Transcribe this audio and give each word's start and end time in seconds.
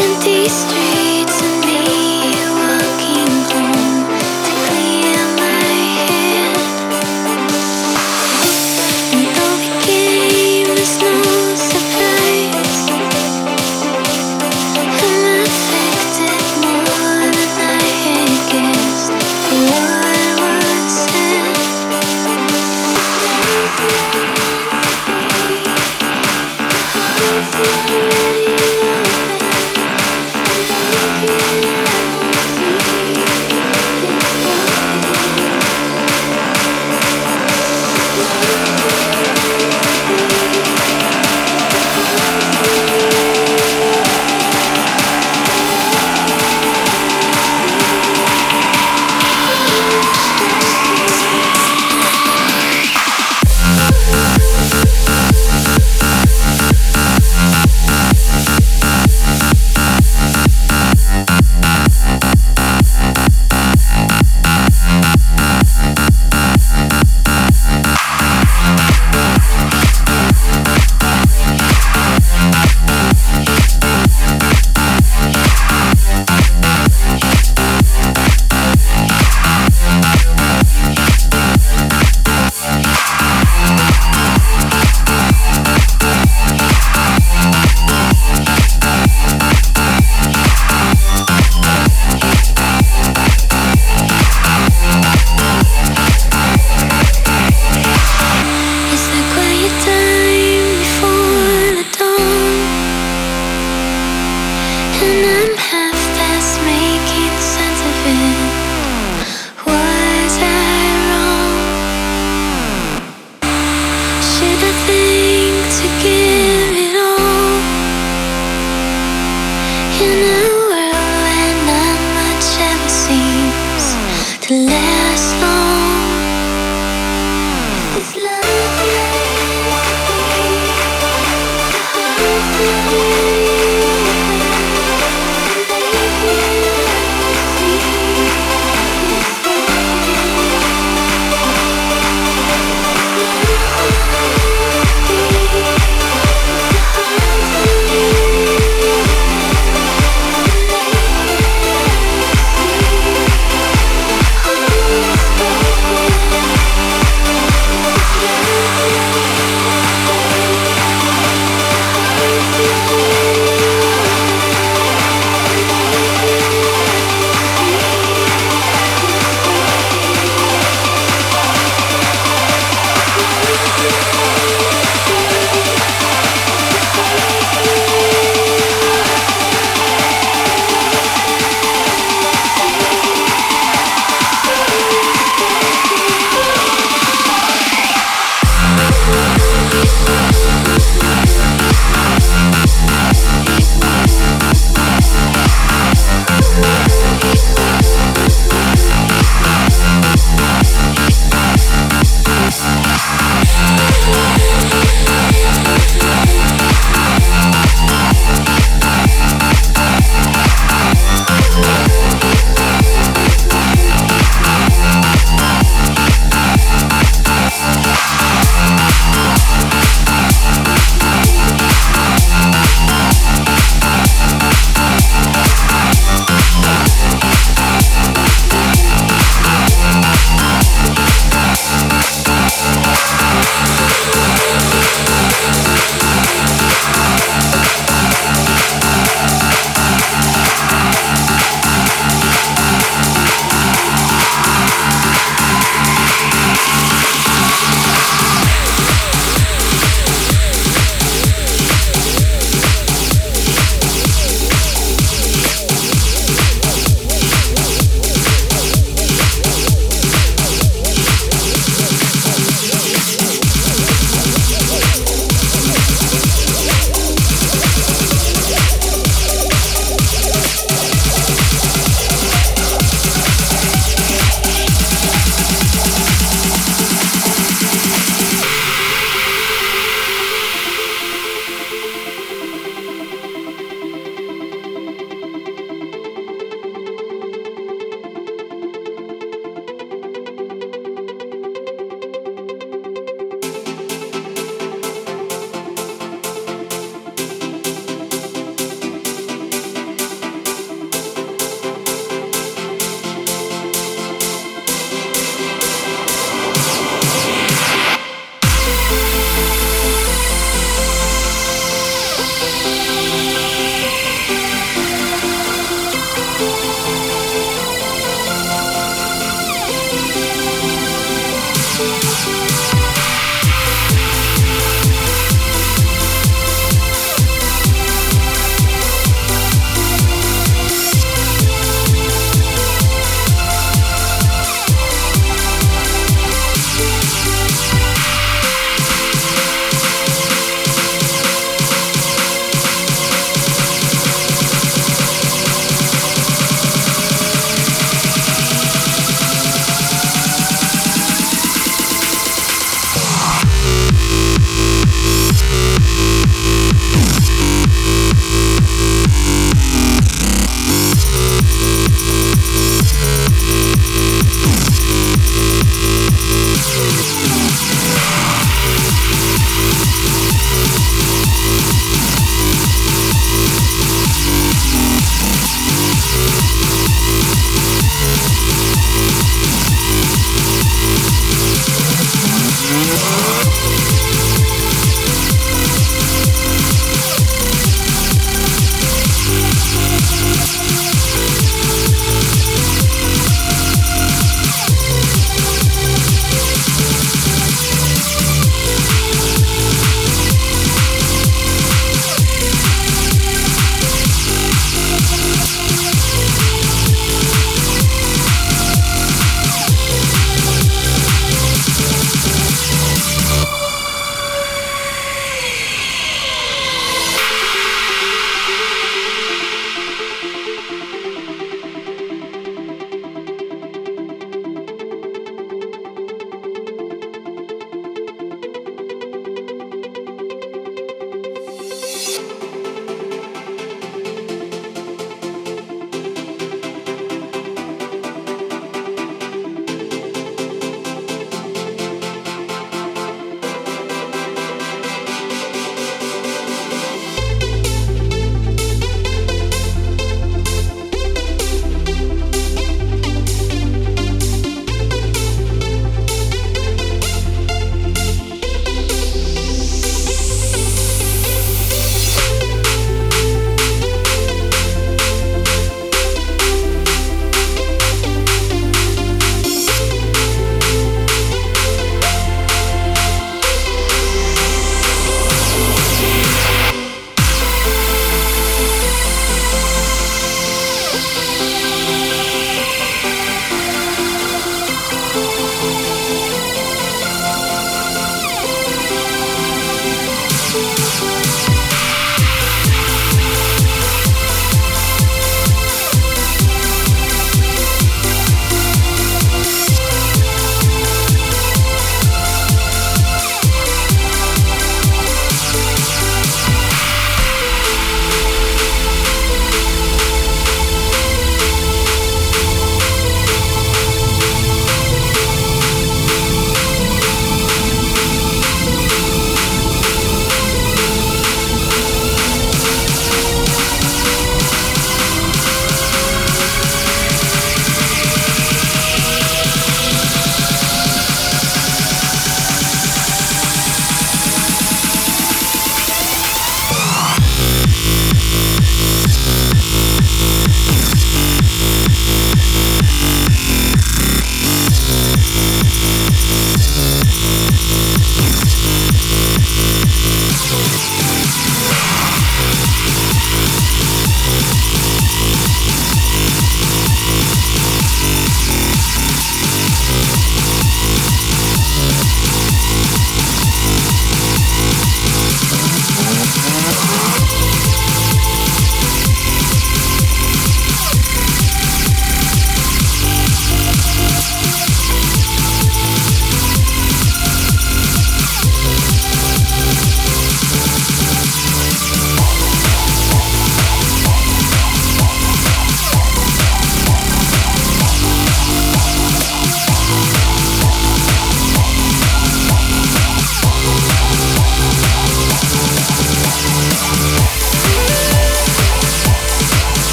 empty 0.00 0.48
street. 0.48 1.07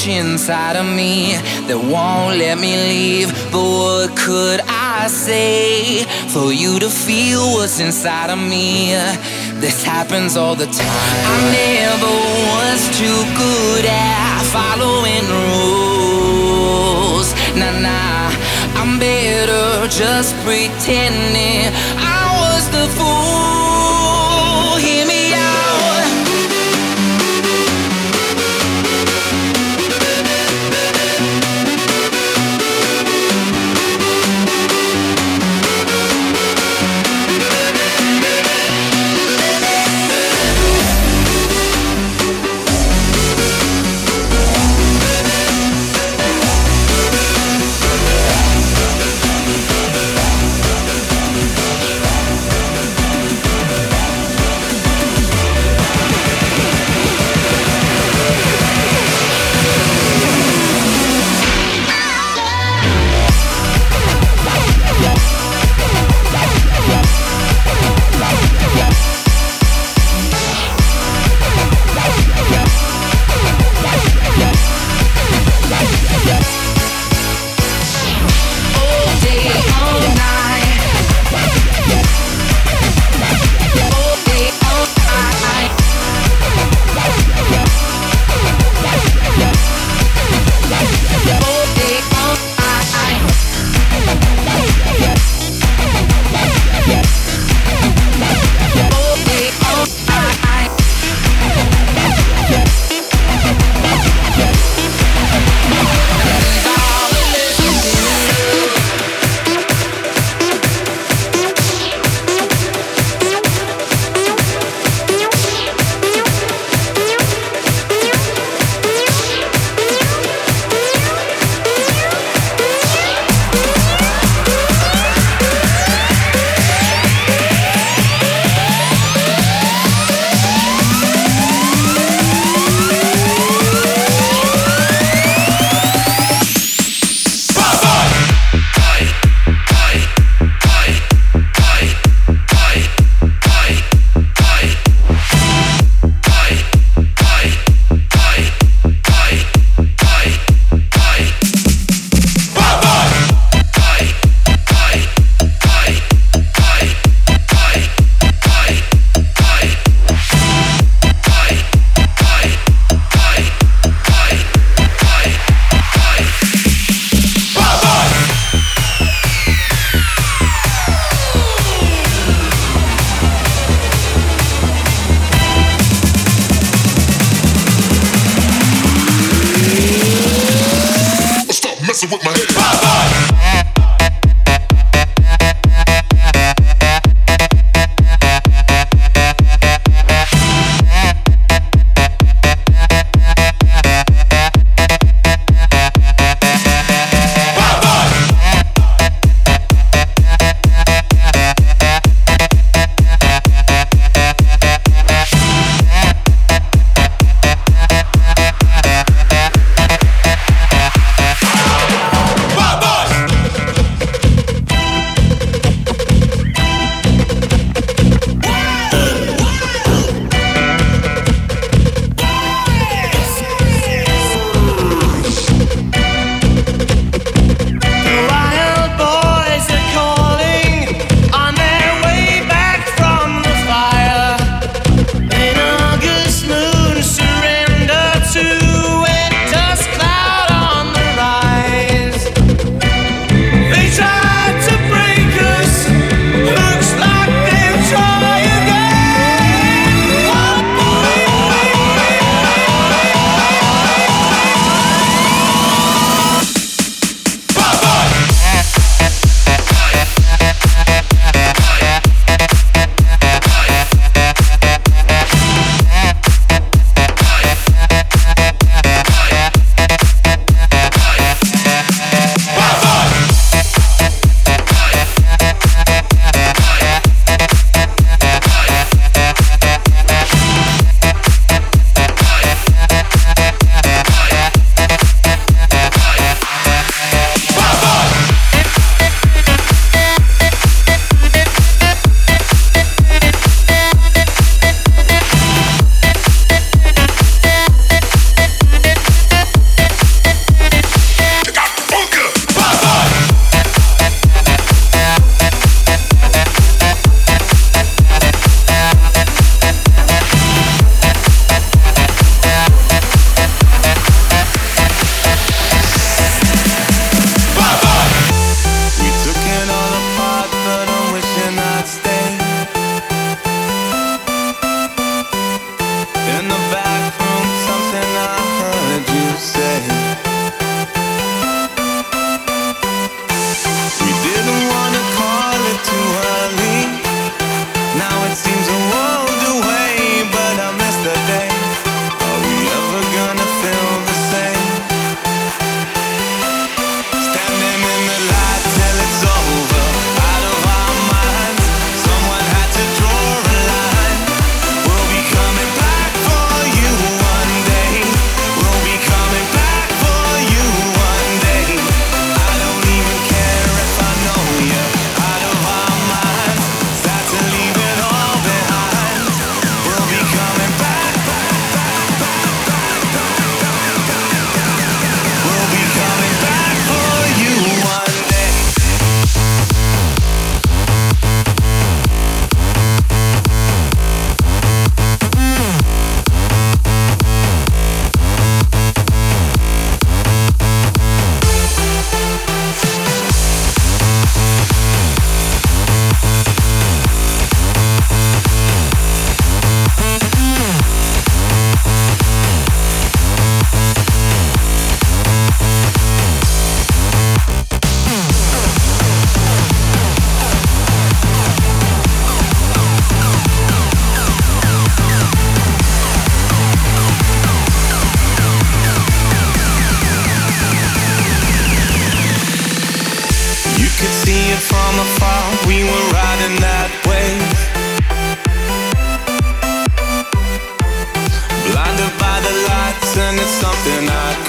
Push 0.00 0.08
inside 0.08 0.76
of 0.76 0.86
me 0.86 1.34
that 1.68 1.76
won't 1.76 2.38
let 2.38 2.58
me 2.58 2.76
leave. 2.76 3.28
But 3.52 3.62
what 3.62 4.16
could 4.16 4.60
I 4.66 5.08
say 5.08 6.04
for 6.28 6.52
you 6.52 6.78
to 6.80 6.88
feel 6.88 7.40
what's 7.52 7.80
inside 7.80 8.30
of 8.30 8.38
me? 8.38 8.94
This 9.60 9.84
happens 9.84 10.36
all 10.36 10.54
the 10.54 10.66
time. 10.66 11.24
I 11.34 11.38
never 11.52 12.14
was 12.52 12.80
too 12.98 13.24
good 13.36 13.84
at 13.86 14.42
following 14.56 15.26
rules. 15.44 17.34
Nah, 17.56 17.78
nah, 17.80 18.30
I'm 18.80 18.98
better 18.98 19.86
just 19.88 20.34
pretending 20.44 21.72
I 21.98 22.22
was 22.40 22.70
the 22.70 22.86
fool. 22.96 23.59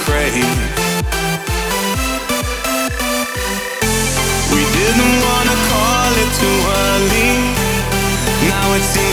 crave. 0.04 0.34
We 4.52 4.62
didn't 4.78 5.14
wanna 5.26 5.56
call 5.70 6.12
it 6.22 6.30
too 6.40 6.58
early. 6.82 7.32
Now 8.48 8.74
it's. 8.76 9.11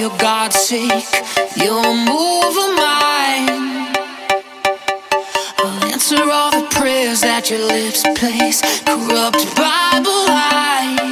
your 0.00 0.16
God's 0.16 0.56
sake, 0.56 1.12
you'll 1.56 1.94
move 1.94 2.56
a 2.56 2.68
mine. 2.74 3.92
I'll 5.58 5.84
answer 5.92 6.22
all 6.22 6.50
the 6.50 6.66
prayers 6.70 7.20
that 7.20 7.50
your 7.50 7.58
lips 7.58 8.02
place, 8.16 8.62
corrupt 8.84 9.44
Bible 9.54 10.24
lies. 10.26 11.09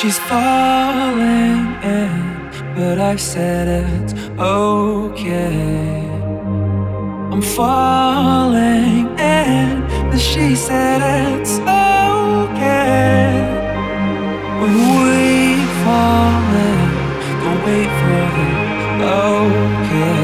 She's 0.00 0.16
falling 0.16 1.74
in, 1.82 2.50
but 2.76 3.00
I've 3.00 3.20
said 3.20 3.66
it's 3.66 4.14
okay. 4.38 6.04
I'm 7.32 7.42
falling 7.42 9.08
in, 9.18 9.82
but 10.08 10.20
she 10.20 10.54
said 10.54 11.00
it's 11.02 11.58
okay. 11.58 13.42
When 14.60 14.74
we 15.02 15.66
fall 15.82 16.46
in, 16.70 16.88
don't 17.42 17.60
wait 17.66 17.90
for 18.00 18.24
the 19.00 19.10
okay. 19.34 20.14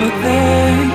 But 0.00 0.14
they 0.24 0.91